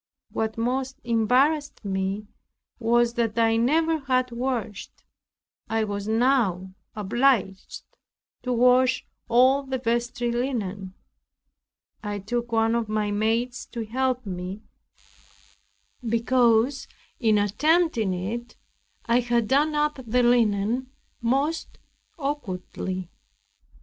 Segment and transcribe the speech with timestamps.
[0.31, 2.25] What most embarrassed me
[2.79, 5.03] was that I never had washed.
[5.69, 7.83] I was now obliged
[8.41, 10.95] to wash all the vestry linen.
[12.01, 14.63] I took one of my maids to help me,
[16.03, 16.87] because
[17.19, 18.57] in attempting it
[19.05, 20.89] I had done up the linen
[21.21, 21.77] most
[22.17, 23.11] awkwardly.